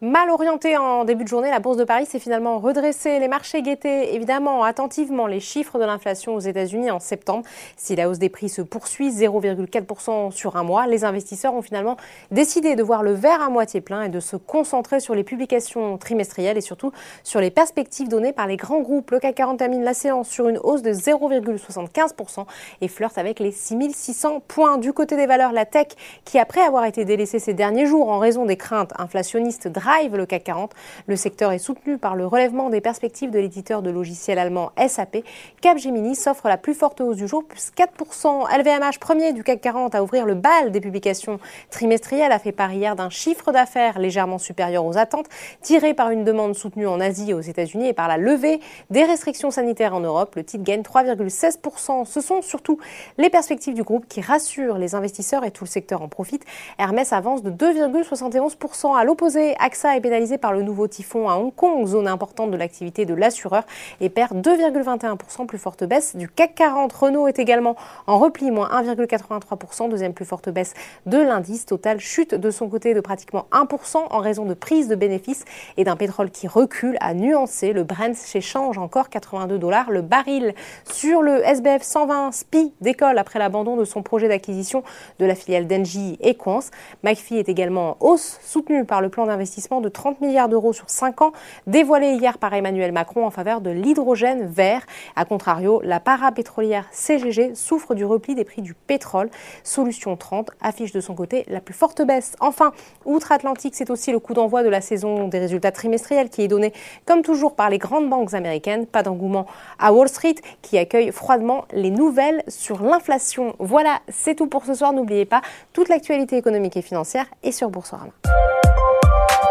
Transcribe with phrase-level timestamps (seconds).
[0.00, 3.20] Mal orientée en début de journée, la Bourse de Paris s'est finalement redressée.
[3.20, 7.46] Les marchés guettaient évidemment attentivement les chiffres de l'inflation aux États-Unis en septembre.
[7.76, 11.96] Si la hausse des prix se poursuit, 0,4% sur un mois, les investisseurs ont finalement
[12.32, 15.96] décidé de voir le verre à moitié plein et de se concentrer sur les publications
[15.96, 16.90] trimestrielles et surtout
[17.22, 19.12] sur les perspectives données par les grands groupes.
[19.12, 22.46] Le CAC 40 termine la séance sur une hausse de 0,75%
[22.80, 24.76] et flirte avec les 6600 points.
[24.76, 25.86] Du côté des valeurs, la tech,
[26.24, 29.68] qui après avoir été délaissée ces derniers jours en raison des craintes inflationnistes,
[30.02, 30.72] le CAC 40.
[31.06, 35.18] Le secteur est soutenu par le relèvement des perspectives de l'éditeur de logiciels allemand SAP.
[35.60, 38.58] Capgemini s'offre la plus forte hausse du jour, plus 4%.
[38.58, 41.38] LVMH, premier du CAC 40 à ouvrir le bal des publications
[41.70, 45.26] trimestrielles, a fait part hier d'un chiffre d'affaires légèrement supérieur aux attentes,
[45.62, 49.04] tiré par une demande soutenue en Asie et aux États-Unis et par la levée des
[49.04, 50.34] restrictions sanitaires en Europe.
[50.34, 52.04] Le titre gagne 3,16%.
[52.04, 52.78] Ce sont surtout
[53.16, 56.44] les perspectives du groupe qui rassurent les investisseurs et tout le secteur en profite.
[56.78, 58.96] Hermès avance de 2,71%.
[58.96, 62.56] À l'opposé, AXA est pénalisé par le nouveau typhon à Hong Kong, zone importante de
[62.56, 63.64] l'activité de l'assureur,
[64.00, 66.92] et perd 2,21%, plus forte baisse du CAC 40.
[66.92, 67.74] Renault est également
[68.06, 70.74] en repli, moins 1,83%, deuxième plus forte baisse
[71.06, 71.66] de l'indice.
[71.66, 75.44] Total chute de son côté de pratiquement 1% en raison de prise de bénéfices
[75.76, 77.72] et d'un pétrole qui recule à nuancer.
[77.72, 79.90] Le Brent s'échange encore 82 dollars.
[79.90, 84.84] Le baril sur le SBF 120 SPI décolle après l'abandon de son projet d'acquisition
[85.18, 86.70] de la filiale d'Engie Equance.
[87.02, 90.90] McPhee est également en hausse, soutenu par le plan d'investissement de 30 milliards d'euros sur
[90.90, 91.32] 5 ans,
[91.66, 94.82] dévoilé hier par Emmanuel Macron en faveur de l'hydrogène vert.
[95.16, 99.30] A contrario, la parapétrolière CGG souffre du repli des prix du pétrole.
[99.62, 102.36] Solution 30 affiche de son côté la plus forte baisse.
[102.40, 102.72] Enfin,
[103.04, 106.72] outre-Atlantique, c'est aussi le coup d'envoi de la saison des résultats trimestriels qui est donné,
[107.06, 108.86] comme toujours, par les grandes banques américaines.
[108.86, 109.46] Pas d'engouement
[109.78, 113.56] à Wall Street qui accueille froidement les nouvelles sur l'inflation.
[113.58, 114.92] Voilà, c'est tout pour ce soir.
[114.92, 115.40] N'oubliez pas,
[115.72, 118.12] toute l'actualité économique et financière est sur Boursorama.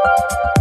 [0.04, 0.53] Thank you.